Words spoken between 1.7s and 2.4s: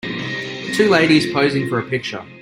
a picture